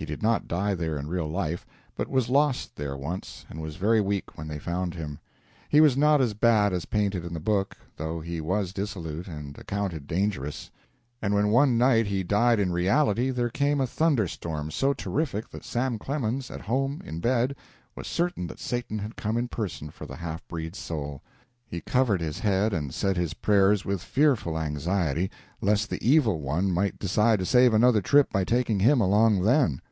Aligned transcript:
He 0.00 0.06
did 0.06 0.22
not 0.22 0.48
die 0.48 0.74
there 0.74 0.96
in 0.96 1.08
real 1.08 1.28
life, 1.28 1.66
but 1.94 2.08
was 2.08 2.30
lost 2.30 2.74
there 2.76 2.96
once 2.96 3.44
and 3.50 3.60
was 3.60 3.76
very 3.76 4.00
weak 4.00 4.38
when 4.38 4.48
they 4.48 4.58
found 4.58 4.94
him. 4.94 5.18
He 5.68 5.82
was 5.82 5.94
not 5.94 6.22
as 6.22 6.32
bad 6.32 6.72
as 6.72 6.86
painted 6.86 7.22
in 7.22 7.34
the 7.34 7.38
book, 7.38 7.76
though 7.98 8.18
he 8.18 8.40
was 8.40 8.72
dissolute 8.72 9.28
and 9.28 9.58
accounted 9.58 10.06
dangerous; 10.06 10.70
and 11.20 11.34
when 11.34 11.48
one 11.48 11.76
night 11.76 12.06
he 12.06 12.22
died 12.22 12.58
in 12.58 12.72
reality, 12.72 13.28
there 13.30 13.50
came 13.50 13.78
a 13.78 13.86
thunder 13.86 14.26
storm 14.26 14.70
so 14.70 14.94
terrific 14.94 15.50
that 15.50 15.66
Sam 15.66 15.98
Clemens 15.98 16.50
at 16.50 16.62
home, 16.62 17.02
in 17.04 17.20
bed, 17.20 17.54
was 17.94 18.06
certain 18.08 18.46
that 18.46 18.58
Satan 18.58 18.98
had 19.00 19.16
come 19.16 19.36
in 19.36 19.48
person 19.48 19.90
for 19.90 20.06
the 20.06 20.16
half 20.16 20.48
breed's 20.48 20.78
soul. 20.78 21.20
He 21.66 21.82
covered 21.82 22.22
his 22.22 22.38
head 22.38 22.72
and 22.72 22.94
said 22.94 23.18
his 23.18 23.34
prayers 23.34 23.84
with 23.84 24.00
fearful 24.00 24.58
anxiety 24.58 25.30
lest 25.60 25.90
the 25.90 26.02
evil 26.02 26.40
one 26.40 26.72
might 26.72 26.98
decide 26.98 27.38
to 27.40 27.44
save 27.46 27.74
another 27.74 28.00
trip 28.00 28.32
by 28.32 28.44
taking 28.44 28.80
him 28.80 29.02
along 29.02 29.42
then. 29.42 29.82